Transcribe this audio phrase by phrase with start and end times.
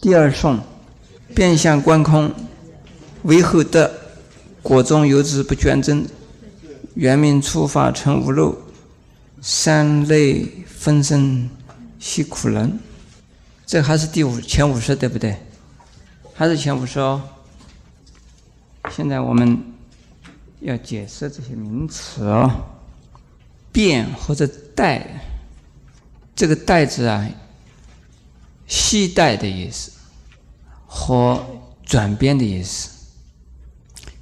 [0.00, 0.60] 第二颂，
[1.34, 2.32] 变相观空，
[3.24, 3.92] 为后得，
[4.62, 6.06] 果中有之不捐真，
[6.94, 8.56] 原名初发成无漏，
[9.40, 11.50] 三类分身
[11.98, 12.78] 系苦人。
[13.66, 15.36] 这还是第五前五十对不对？
[16.32, 17.20] 还是前五十哦。
[18.90, 19.60] 现在我们
[20.60, 22.48] 要解释这些名词哦，
[23.72, 24.46] 变或者
[24.76, 25.20] 代，
[26.36, 27.28] 这个代字啊。
[28.68, 29.90] 系带的意思
[30.86, 31.44] 和
[31.84, 32.90] 转变的意思，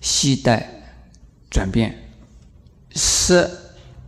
[0.00, 0.70] 系带
[1.50, 2.10] 转变
[2.95, 3.51] 是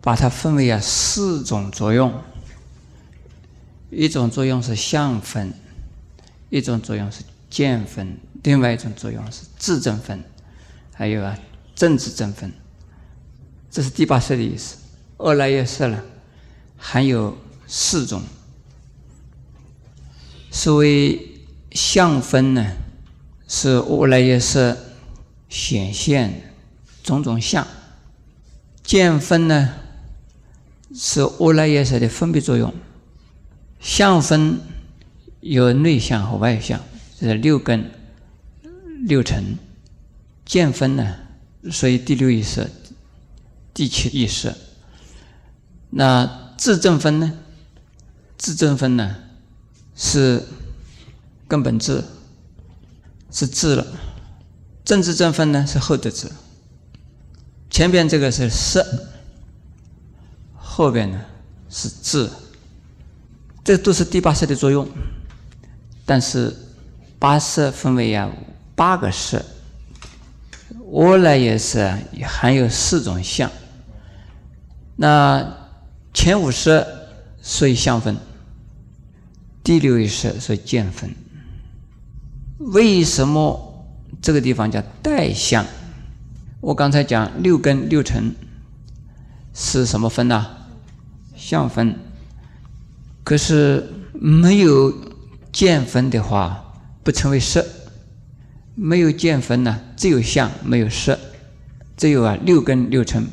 [0.00, 2.22] 把它分为啊四种作用，
[3.90, 5.52] 一种作用是相分，
[6.50, 10.22] 一种作用是见分，另外一种作用是自证分，
[10.94, 11.36] 还有啊
[11.74, 12.52] 政治正分，
[13.70, 14.76] 这是第八色的意思。
[15.16, 16.00] 二来也色了，
[16.76, 18.22] 还有四种。
[20.58, 21.36] 所谓
[21.70, 22.72] 相分呢，
[23.46, 24.76] 是无来也是
[25.48, 26.52] 显现
[27.04, 27.64] 种种相；
[28.82, 29.74] 见分呢，
[30.92, 32.74] 是无来也是的分别作用。
[33.78, 34.58] 相分
[35.38, 36.80] 有内相和外相，
[37.20, 37.92] 这是六根、
[39.06, 39.56] 六尘；
[40.44, 41.18] 见分呢，
[41.70, 42.68] 所以第六意识、
[43.72, 44.52] 第七意识。
[45.90, 47.32] 那自证分呢？
[48.36, 49.18] 自证分呢？
[50.00, 50.40] 是
[51.48, 52.04] 根本智，
[53.32, 53.84] 是智了。
[54.84, 56.30] 政治正分呢是后得智。
[57.68, 58.86] 前边这个是色，
[60.54, 61.20] 后边呢
[61.68, 62.30] 是智，
[63.64, 64.88] 这都是第八色的作用。
[66.06, 66.54] 但是
[67.18, 68.30] 八色分为啊
[68.76, 69.44] 八个色，
[70.86, 71.92] 我来也是
[72.24, 73.50] 含有四种相。
[74.94, 75.56] 那
[76.14, 76.86] 前五色
[77.42, 78.16] 所以相分。
[79.68, 81.14] 第六意识是见分，
[82.56, 83.86] 为什么
[84.22, 85.62] 这个地方叫代相？
[86.62, 88.34] 我刚才讲六根六尘
[89.52, 90.46] 是什么分呢？
[91.36, 91.94] 相分。
[93.22, 94.90] 可是没有
[95.52, 96.72] 见分的话，
[97.04, 97.62] 不成为色。
[98.74, 101.18] 没有见分呢，只有相，没有色。
[101.94, 103.26] 只有啊六根六尘，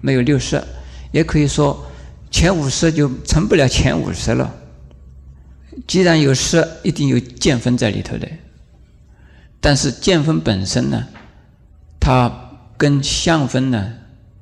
[0.00, 0.64] 没有六色。
[1.10, 1.84] 也可以说
[2.30, 4.54] 前五色就成不了前五色了。
[5.86, 8.28] 既然有色，一定有见分在里头的。
[9.60, 11.06] 但是见分本身呢，
[11.98, 13.94] 它跟相分呢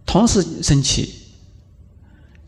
[0.07, 1.13] 同时升起，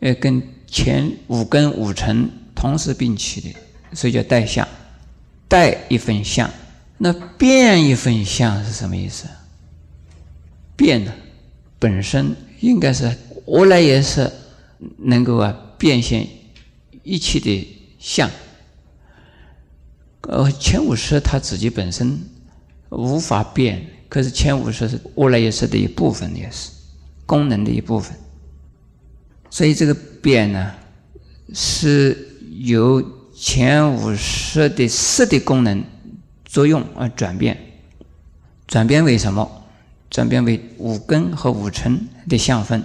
[0.00, 3.54] 呃，跟前五根五尘同时并起的，
[3.92, 4.66] 所以叫带相。
[5.48, 6.48] 带一分相，
[6.98, 9.26] 那变一分相是什么意思？
[10.76, 11.12] 变呢，
[11.80, 13.12] 本身应该是
[13.44, 14.30] 我来也是
[14.98, 16.24] 能够啊变现
[17.02, 18.30] 一切的相。
[20.22, 22.20] 呃，前五识它自己本身
[22.90, 26.70] 无法变，可是前五识是无来也是的一部分，也是
[27.26, 28.16] 功能的一部分。
[29.48, 30.72] 所以这个变呢，
[31.54, 32.16] 是
[32.58, 33.02] 由
[33.34, 35.82] 前五识的色的功能
[36.44, 37.58] 作用而转变，
[38.66, 39.50] 转变为什么？
[40.10, 42.82] 转变为五根和五尘的相分。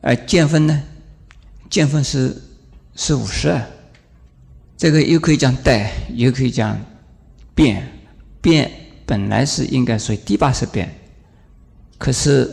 [0.00, 0.82] 而见分呢？
[1.68, 2.36] 见分是
[2.94, 3.60] 是五识。
[4.78, 6.80] 这个又可以讲带，又可以讲
[7.54, 7.86] 变。
[8.40, 8.70] 变
[9.04, 10.94] 本来是应该属于第八识变，
[11.98, 12.48] 可是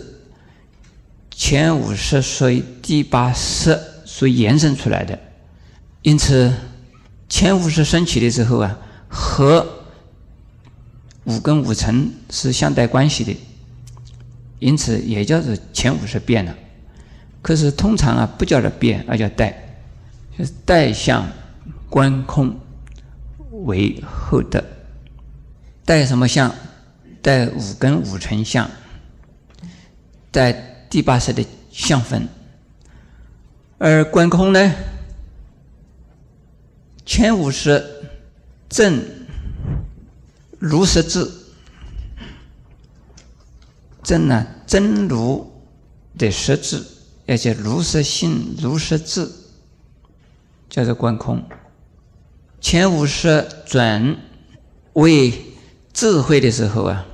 [1.29, 5.17] 前五识属于第八识所延伸出来的，
[6.01, 6.51] 因此
[7.29, 9.85] 前五识升起的时候啊，和
[11.25, 13.37] 五根五尘是相带关系的，
[14.57, 16.55] 因此也叫做前五识变了。
[17.43, 19.77] 可是通常啊，不叫它变，而叫带，
[20.35, 21.23] 就是带相。
[21.89, 22.59] 观空
[23.65, 24.63] 为后德，
[25.85, 26.53] 带什么相？
[27.21, 28.69] 带五根五尘相，
[30.31, 30.51] 带
[30.89, 32.27] 第八识的相分。
[33.77, 34.71] 而观空呢？
[37.05, 37.83] 前五识
[38.69, 39.03] 正
[40.59, 41.31] 如实智，
[44.03, 45.51] 正呢真如
[46.17, 46.83] 的实质，
[47.27, 49.31] 而且如实性、如实智，
[50.69, 51.43] 叫做观空。
[52.65, 54.17] 前五十转
[54.93, 55.31] 为
[55.93, 57.05] 智慧的时候啊，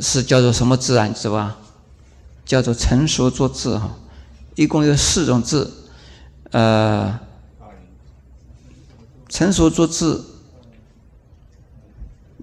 [0.00, 1.06] 是叫做什么智啊？
[1.08, 1.58] 知道吧？
[2.46, 3.98] 叫做成熟作智哈。
[4.54, 5.68] 一共有四种智，
[6.52, 7.20] 呃，
[9.28, 10.18] 成熟作智、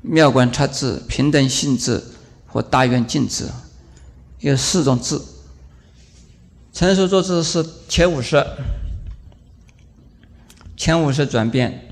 [0.03, 2.03] 妙观察智、平等性智
[2.45, 3.45] 和大愿境智，
[4.41, 5.19] 有四种智。
[6.71, 8.45] 成熟作智是前五十。
[10.77, 11.91] 前五识转变，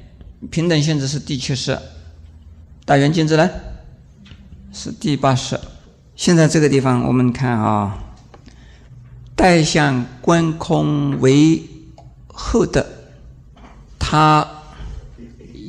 [0.52, 1.78] 平等性质是第七式，
[2.86, 3.50] 大圆镜子呢
[4.72, 5.60] 是第八式。
[6.16, 7.98] 现在这个地方我们看啊，
[9.36, 11.64] 带相观空为
[12.28, 12.86] 后的，
[13.98, 14.48] 它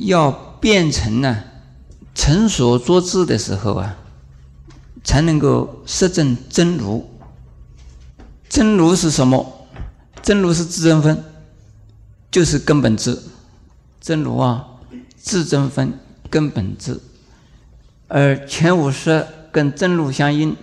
[0.01, 0.31] 要
[0.61, 1.43] 变成呢
[2.13, 3.97] 成所作智的时候啊，
[5.03, 7.09] 才能够实证真如。
[8.47, 9.67] 真如是什么？
[10.21, 11.23] 真如是自真分，
[12.31, 13.19] 就是根本智。
[13.99, 14.65] 真如啊，
[15.17, 16.97] 自真分根本智，
[18.07, 20.55] 而前五识跟真如相应，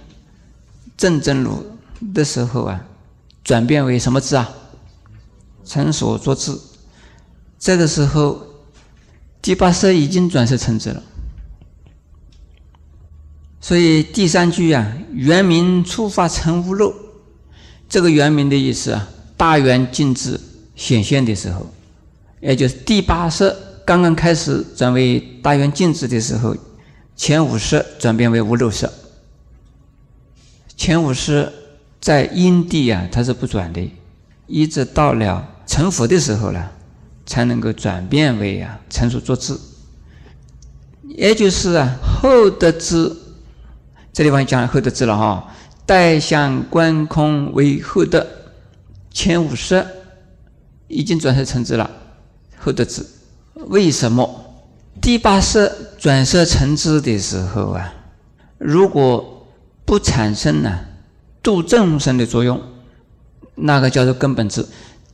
[0.97, 1.67] 正真如
[2.15, 2.87] 的时候啊，
[3.43, 4.51] 转变为什么智啊？
[5.67, 6.59] 成所作智。
[7.59, 8.47] 这个时候，
[9.43, 11.03] 第八识已经转世成智了。
[13.61, 16.95] 所以第三句啊，圆明初发成无漏。
[17.91, 20.41] 这个圆明的意思啊，大圆净智
[20.75, 21.67] 显现的时候。
[22.41, 23.55] 也就是第八识
[23.87, 26.55] 刚刚开始转为大圆镜智的时候，
[27.17, 28.89] 前五识转变为无漏识。
[30.77, 31.51] 前五识
[32.01, 33.91] 在因地啊，它是不转的，
[34.47, 36.69] 一直到了成佛的时候呢，
[37.25, 39.59] 才能够转变为啊成熟作智。
[41.09, 43.11] 也就是啊后得智，
[44.13, 45.55] 这地方讲后得智了哈，
[45.87, 48.27] 代相观空为后得，
[49.11, 49.87] 前五识
[50.89, 51.91] 已经转世成智了。
[52.59, 53.05] 后得智，
[53.69, 54.45] 为什么
[55.01, 57.93] 第八识转色成智的时候啊，
[58.59, 59.47] 如果
[59.85, 60.81] 不产生呢
[61.43, 62.61] 度众生的作用，
[63.57, 64.67] 那个叫做根本智。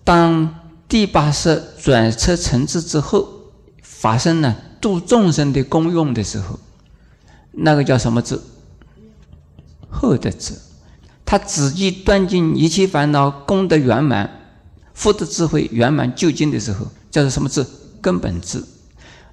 [0.05, 0.55] 当
[0.89, 3.29] 第八识转色成智之后，
[3.83, 6.59] 发生了度众生的功用的时候，
[7.53, 8.41] 那个叫什么智？
[9.89, 10.55] 后得智。
[11.25, 14.40] 他自己断尽一切烦恼，功德圆满，
[15.01, 16.87] 福德智慧圆满究竟的时候。
[17.11, 17.67] 叫做什么字？
[18.01, 18.63] 根本智，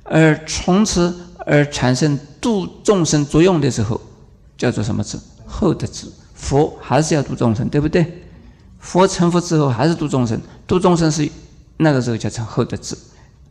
[0.03, 1.15] 而从此
[1.45, 4.01] 而产生度众生作用的时候，
[4.57, 5.19] 叫做什么字？
[5.45, 6.07] 后的智。
[6.33, 8.23] 佛还是要度众生，对不对？
[8.79, 11.29] 佛成佛之后还是度众生，度众生是
[11.77, 12.97] 那个时候叫成后的智。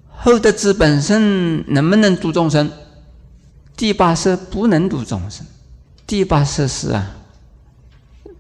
[0.09, 2.69] 后的智本身能不能度众生？
[3.77, 5.47] 第八识不能度众生，
[6.05, 7.17] 第八识是啊，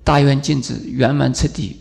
[0.02, 1.80] 大圆镜子圆满彻底，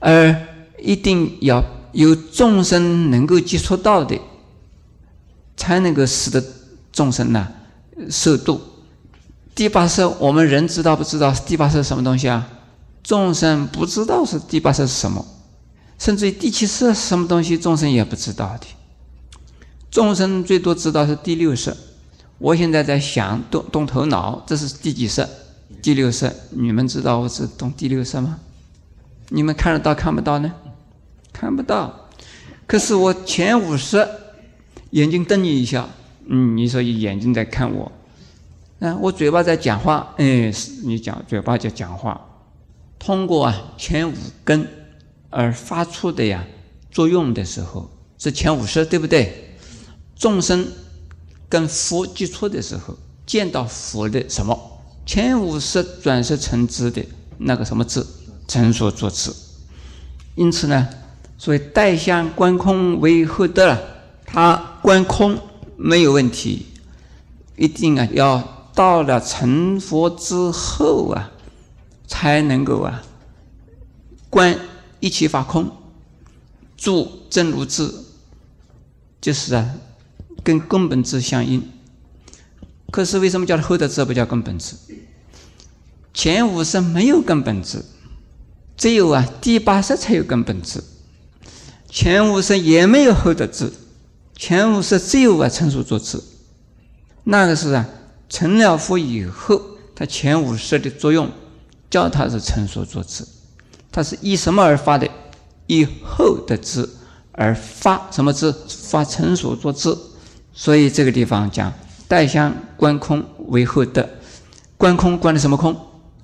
[0.00, 0.36] 而
[0.82, 1.64] 一定要。
[1.92, 4.18] 有众生能够接触到的，
[5.58, 6.42] 才能够使得
[6.90, 7.46] 众生呢
[8.08, 8.58] 受度。
[9.54, 11.30] 第八识我们人知道不知道？
[11.30, 12.48] 第八识是什么东西啊？
[13.02, 15.22] 众生不知道是第八识是什么，
[15.98, 18.66] 甚至于第七识是什么东西，众生也不知道的。
[19.90, 21.76] 众生最多知道是第六识。
[22.38, 25.28] 我现在在想动动头脑，这是第几识？
[25.82, 26.34] 第六识。
[26.52, 28.38] 你们知道我是动第六识吗？
[29.28, 30.50] 你们看得到看不到呢？
[31.42, 32.08] 看不到，
[32.68, 34.08] 可是我前五十
[34.90, 35.88] 眼睛瞪你一下，
[36.28, 37.90] 嗯，你说眼睛在看我，
[38.78, 40.52] 啊，我嘴巴在讲话，哎，
[40.84, 42.24] 你讲嘴巴在讲话，
[42.96, 44.68] 通过啊前五根
[45.30, 46.44] 而发出的呀
[46.92, 49.56] 作用的时候是前五十，对不对？
[50.14, 50.64] 众生
[51.48, 52.96] 跟佛接触的时候，
[53.26, 54.56] 见到佛的什么
[55.04, 57.04] 前五十转世成智的
[57.38, 58.06] 那个什么智，
[58.46, 59.32] 成所作智，
[60.36, 60.88] 因此呢。
[61.42, 63.80] 所以，带相观空为后得了，
[64.24, 65.36] 他观空
[65.76, 66.66] 没有问题，
[67.56, 71.32] 一定啊要到了成佛之后啊，
[72.06, 73.02] 才能够啊
[74.30, 74.56] 观
[75.00, 75.68] 一切法空，
[76.76, 77.92] 住真如智，
[79.20, 79.68] 就是啊
[80.44, 81.60] 跟根本智相应。
[82.92, 84.76] 可是为什么叫后得智不叫根本智？
[86.14, 87.84] 前五识没有根本智，
[88.76, 90.80] 只有啊第八识才有根本智。
[91.94, 93.70] 前五识也没有后得智，
[94.34, 96.18] 前五识只有啊成熟作智，
[97.24, 97.86] 那个是啊
[98.30, 99.60] 成了佛以后，
[99.94, 101.30] 他前五识的作用
[101.90, 103.26] 叫他是成熟作智，
[103.90, 105.06] 他是以什么而发的？
[105.66, 106.88] 以后得智
[107.32, 108.54] 而发什么智？
[108.88, 109.94] 发成熟作智。
[110.54, 111.70] 所以这个地方讲
[112.08, 114.08] 带相观空为后得，
[114.78, 115.76] 观空观的什么空？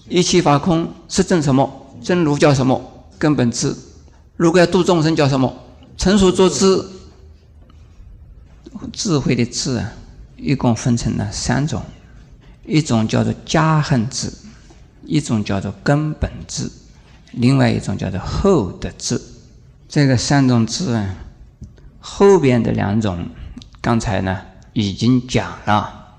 [0.08, 1.70] 一切法空是正什么？
[2.02, 2.82] 真如叫什么？
[3.18, 3.76] 根本智。
[4.38, 5.52] 如果要度众生，叫什么？
[5.96, 6.80] 成熟作智，
[8.92, 9.92] 智慧的智啊，
[10.36, 11.82] 一共分成了三种：
[12.64, 14.32] 一种叫做加恨智，
[15.04, 16.70] 一种叫做根本智，
[17.32, 19.20] 另外一种叫做后的智。
[19.88, 21.16] 这个三种智啊，
[21.98, 23.28] 后边的两种
[23.80, 24.40] 刚才呢
[24.72, 26.14] 已经讲了，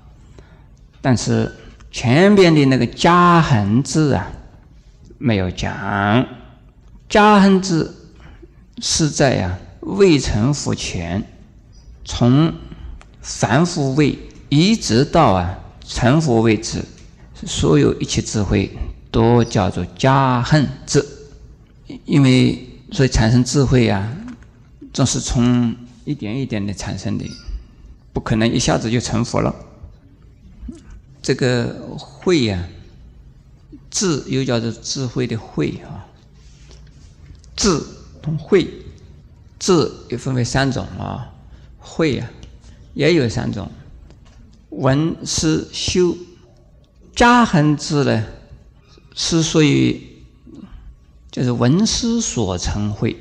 [0.99, 1.55] 但是
[1.89, 4.29] 前边的那个加恨智啊
[5.17, 6.27] 没有讲。
[7.07, 7.95] 加恨智。
[8.81, 11.23] 是在呀未成佛前，
[12.05, 12.53] 从
[13.21, 14.17] 凡夫位
[14.49, 16.83] 一直到啊成佛为止，
[17.45, 18.71] 所有一切智慧
[19.11, 21.05] 都叫做加恨智，
[22.05, 24.11] 因为所以产生智慧啊，
[24.93, 27.25] 总是从一点一点的产生的，
[28.13, 29.53] 不可能一下子就成佛了。
[31.21, 32.67] 这个慧呀，
[33.91, 36.07] 智又叫做智慧的慧啊，
[37.55, 37.81] 智
[38.37, 38.67] 慧，
[39.57, 41.33] 智又分为三种啊，
[41.77, 42.29] 慧呀
[42.93, 43.71] 也有三种，
[44.69, 46.17] 闻思修，
[47.15, 48.25] 家行智呢
[49.15, 50.01] 是属于
[51.31, 53.15] 就是闻思所成慧，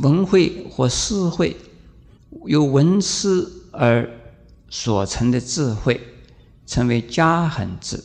[0.00, 1.56] 闻慧或思慧，
[2.46, 4.08] 由闻思而
[4.70, 6.00] 所成的智慧。
[6.68, 8.02] 称为家恒智，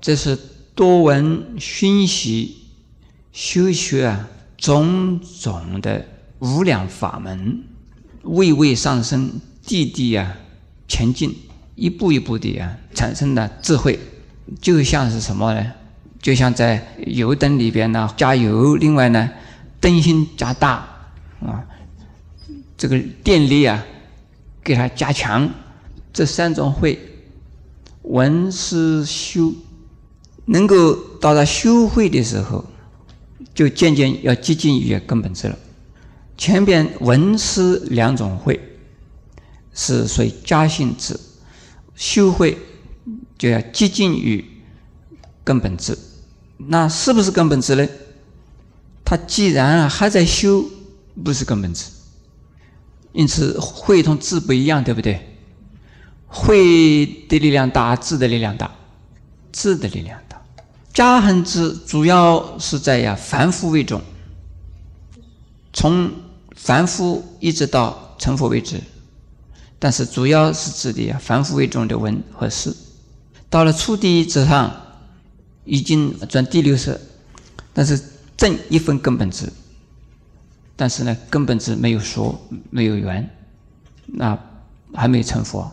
[0.00, 0.36] 这是
[0.74, 2.56] 多闻熏习
[3.30, 6.04] 修学啊种种的
[6.38, 7.62] 无量法门，
[8.22, 9.30] 位位上升，
[9.62, 10.36] 地地啊
[10.88, 11.34] 前进，
[11.74, 13.98] 一步一步的啊产生的智慧，
[14.60, 15.72] 就像是什么呢？
[16.20, 19.30] 就像在油灯里边呢加油，另外呢
[19.80, 20.88] 灯芯加大
[21.40, 21.64] 啊，
[22.76, 23.84] 这个电力啊
[24.64, 25.48] 给它加强，
[26.12, 26.98] 这三种会。
[28.08, 29.52] 闻思修，
[30.44, 32.64] 能够到达修会的时候，
[33.56, 35.58] 就渐渐要接近于根本智了。
[36.36, 38.60] 前边文思两种会
[39.72, 41.18] 是属于加性智，
[41.94, 42.58] 修会
[43.38, 44.44] 就要接近于
[45.42, 45.96] 根本智。
[46.58, 47.88] 那是不是根本智呢？
[49.04, 50.64] 他既然还在修，
[51.24, 51.86] 不是根本智。
[53.12, 55.26] 因此，会同智不一样，对不对？
[56.26, 58.70] 慧的力量大，智的力量大，
[59.52, 60.20] 智的力量。
[60.96, 64.00] 家恒智主要是在呀凡夫为重，
[65.70, 66.10] 从
[66.54, 68.80] 凡夫一直到成佛为止，
[69.78, 72.74] 但是主要是指的呀凡夫为重的文和事。
[73.50, 74.74] 到了初地之上，
[75.66, 76.98] 已经转第六识，
[77.74, 78.02] 但是
[78.34, 79.52] 正一分根本智，
[80.76, 83.28] 但是呢根本智没有说，没有缘，
[84.06, 84.38] 那
[84.94, 85.70] 还没有成佛。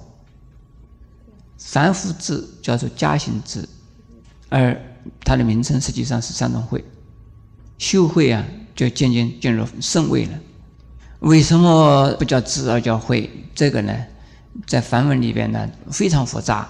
[1.57, 3.65] 凡夫智叫做家行智，
[4.53, 4.79] 而
[5.21, 6.85] 它的名称实际上是三种会。
[7.79, 8.45] 修会啊，
[8.75, 10.39] 就渐渐进入圣位了。
[11.21, 13.27] 为什么不叫智而叫会？
[13.55, 13.91] 这个呢，
[14.67, 16.69] 在梵文里边呢非常复杂，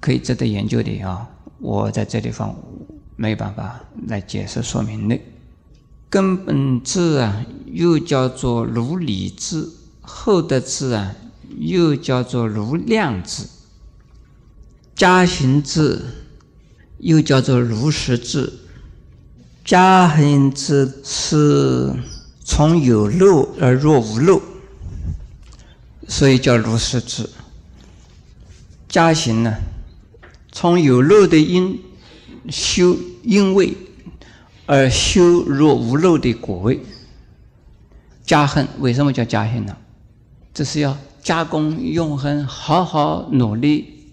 [0.00, 1.30] 可以值得研究的啊。
[1.60, 2.52] 我在这地方
[3.14, 5.16] 没有办法来解释说明的。
[6.10, 9.68] 根本智啊，又叫做如理智，
[10.00, 11.14] 后得智啊。
[11.56, 13.44] 又叫做如量智，
[14.96, 16.02] 加行智
[17.04, 18.50] 又叫做如实智。
[19.62, 21.94] 加行智是
[22.42, 24.40] 从有漏而若无漏，
[26.08, 27.28] 所以叫如实智。
[28.88, 29.54] 加行呢，
[30.50, 31.78] 从有漏的因
[32.48, 33.76] 修因位，
[34.64, 36.80] 而修若无漏的果位。
[38.24, 39.76] 加恨为什么叫加行呢？
[40.54, 40.96] 这是要。
[41.22, 44.10] 加工永恒，好好努力，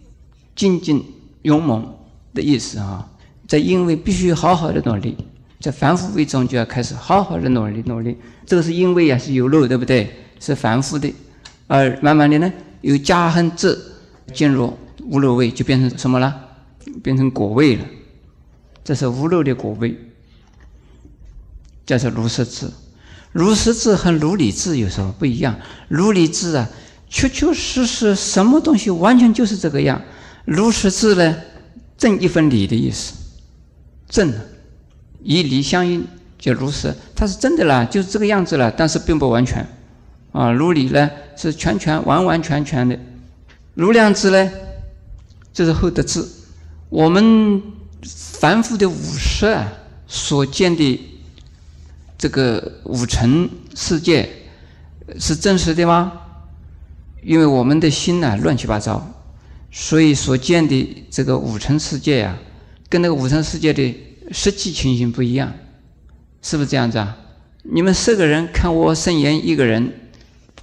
[0.56, 1.04] 精进
[1.42, 1.94] 勇猛
[2.34, 3.08] 的意思啊！
[3.48, 5.18] 在因为必须好好的努力，
[5.60, 8.18] 在凡夫为中就要开始好好的努力努力。
[8.46, 10.10] 这个是因为啊是有漏，对不对？
[10.40, 11.14] 是凡夫的，
[11.68, 13.78] 而慢慢的呢，有加和智
[14.34, 16.34] 进入无漏位，就变成什么了？
[17.04, 17.86] 变成果位了。
[18.84, 19.96] 这是无漏的果位，
[21.86, 22.68] 叫做如实智。
[23.32, 25.56] 如实智和如理智有什么不一样？
[25.88, 26.70] 如理智啊。
[27.14, 30.02] 确确实实，什么东西完全就是这个样。
[30.46, 31.36] 如实智呢，
[32.02, 33.14] 正一分理的意思。
[34.10, 34.34] 正，
[35.22, 36.04] 以理相应，
[36.40, 39.64] 就如实，它是真的啦，就是这个样子了，但是并不完全。
[40.32, 42.98] 啊，如理呢是全全完完全全的。
[43.76, 44.52] 如量知呢，
[45.54, 46.28] 这是后得智。
[46.90, 47.62] 我们
[48.40, 49.72] 凡夫的五识啊，
[50.08, 51.00] 所见的
[52.18, 54.28] 这个五尘世界，
[55.20, 56.14] 是真实的吗？
[57.22, 59.08] 因为我们的心呢乱七八糟，
[59.72, 62.38] 所以所见的这个五尘世界呀，
[62.90, 63.96] 跟那个五尘世界的
[64.32, 65.52] 实际情形不一样，
[66.42, 67.18] 是不是这样子啊？
[67.64, 69.94] 你们四个人看我圣言一个人，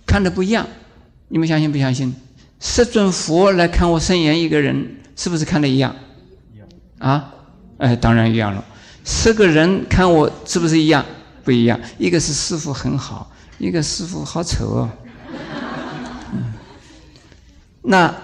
[0.04, 0.66] 看的不一样，
[1.28, 2.14] 你们相信不相信？
[2.60, 5.94] 十尊佛来看我圣言一个人，是不是看的一样？
[6.98, 7.32] 啊？
[7.78, 8.64] 哎，当然一样了。
[9.04, 11.04] 十个人看我是不是一样？
[11.44, 11.80] 不一样。
[11.96, 14.90] 一个是师傅很好，一个师傅好丑哦。
[17.82, 18.14] 那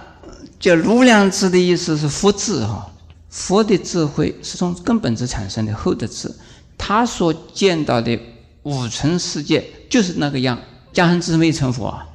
[0.64, 2.90] 叫如量智的意思是佛智哈，
[3.28, 6.34] 佛的智慧是从根本智产生的后的智，
[6.78, 8.18] 他所见到的
[8.62, 10.58] 五尘世界就是那个样。
[10.90, 12.06] 加行智没成佛啊，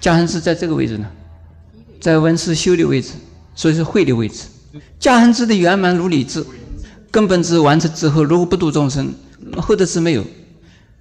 [0.00, 1.10] 加行智在这个位置呢，
[1.98, 3.12] 在文思修的位置，
[3.54, 4.44] 所以是会的位置。
[5.00, 6.44] 加行智的圆满如理智，
[7.10, 9.14] 根本智完成之后，如果不度众生，
[9.56, 10.22] 后的智没有，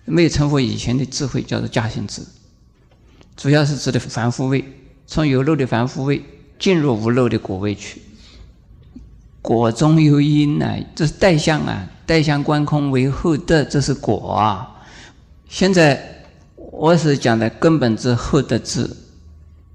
[0.06, 2.22] 没有成佛以前的智慧，叫做加行智。
[3.36, 4.64] 主要是指的凡夫位，
[5.06, 6.24] 从有漏的凡夫位
[6.60, 8.02] 进入无漏的果位去。
[9.42, 14.84] 果中有因啊，这是代相啊，代相观空为后德，这是果啊。
[15.48, 18.90] 现在我是讲的根本之后的智，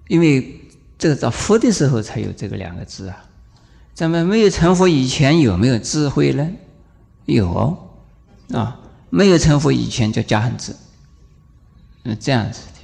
[0.09, 0.61] 因为
[0.99, 3.17] 这个到佛的时候才有这个两个字啊。
[3.95, 6.51] 咱们没有成佛以前有没有智慧呢？
[7.25, 7.79] 有
[8.53, 10.75] 啊，没有成佛以前叫加行智，
[12.05, 12.81] 嗯，这样子的。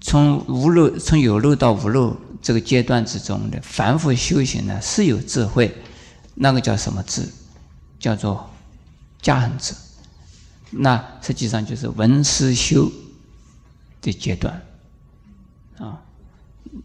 [0.00, 5.76] 从无漏从有漏到无漏这个阶段之中的凡复修行呢，是有智慧，
[6.36, 7.28] 那个叫什么智？
[7.98, 8.48] 叫做
[9.20, 9.74] 加行智。
[10.70, 12.88] 那实际上就是闻思修
[14.00, 14.62] 的阶段
[15.78, 16.00] 啊。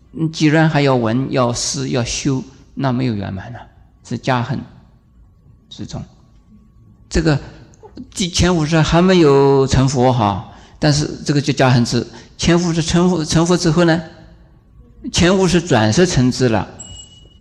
[0.10, 3.60] 你既然还要闻、要思、要修，那没有圆满了，
[4.04, 4.60] 是加行
[5.70, 6.04] 之中。
[7.08, 7.40] 这个
[8.10, 12.08] 第前五十还没有成佛哈，但是这个就加行智。
[12.36, 14.02] 前五十成佛，成佛之后呢，
[15.10, 16.68] 前五是转世成智了，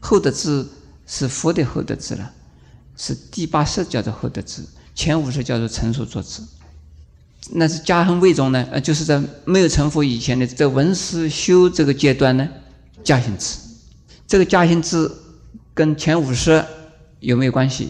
[0.01, 0.67] 后的智
[1.07, 2.33] 是佛的后的智了，
[2.97, 4.63] 是第八识叫做后的智。
[4.95, 6.43] 前五是叫做成熟作智，
[7.53, 12.49] 那是加行位中呢，呃，就是在没有成佛以前的在闻思修这个阶段呢，
[13.03, 13.59] 加行智。
[14.27, 15.11] 这个加行智
[15.73, 16.63] 跟前五识
[17.21, 17.89] 有没有关系？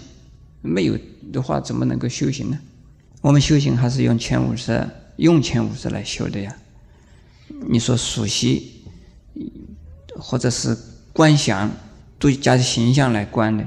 [0.62, 0.96] 没有
[1.32, 2.58] 的话，怎么能够修行呢？
[3.20, 4.86] 我们修行还是用前五识，
[5.16, 6.56] 用前五识来修的呀。
[7.68, 8.79] 你说熟悉，
[10.20, 10.76] 或者是
[11.12, 11.70] 观想，
[12.18, 13.64] 都加形象来观的，